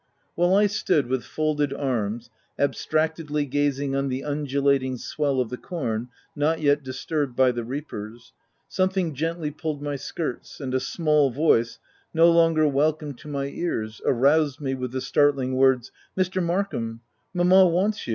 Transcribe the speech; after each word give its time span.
While 0.33 0.55
I 0.55 0.65
stood, 0.65 1.05
with 1.05 1.23
folded 1.23 1.71
arms, 1.71 2.31
abstractedly 2.57 3.45
gazing 3.45 3.95
on 3.95 4.07
the 4.07 4.23
undulating 4.23 4.97
swell 4.97 5.39
of 5.39 5.51
the 5.51 5.57
corn 5.57 6.09
not 6.35 6.59
yet 6.59 6.81
disturbed 6.81 7.35
by 7.35 7.51
the 7.51 7.63
reapers, 7.63 8.33
something 8.67 9.13
gently 9.13 9.51
pulled 9.51 9.79
my 9.83 9.95
skirts, 9.97 10.59
and 10.59 10.73
a 10.73 10.79
small 10.79 11.29
voice, 11.29 11.77
no 12.15 12.31
longer 12.31 12.67
welcome 12.67 13.13
to 13.13 13.27
my 13.27 13.45
ears, 13.49 14.01
aroused 14.03 14.59
me 14.59 14.73
with 14.73 14.91
the 14.91 15.01
startling 15.01 15.55
words;—" 15.55 15.91
Mr. 16.17 16.41
Markham, 16.41 17.01
mamma 17.35 17.67
wants 17.67 18.07
you." 18.07 18.09